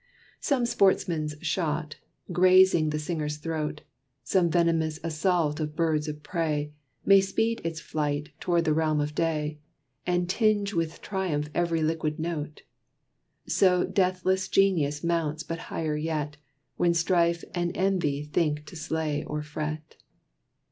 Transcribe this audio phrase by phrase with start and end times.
[0.39, 1.97] Some sportman's shot,
[2.31, 3.81] grazing the singer's throat,
[4.23, 6.73] Some venomous assault of birds of prey,
[7.05, 9.59] May speed its flight toward the realm of day,
[10.07, 12.63] And tinge with triumph every liquid note.
[13.45, 16.35] So deathless Genius mounts but higher yet,
[16.77, 19.97] When Strife and Envy think to slay or fret.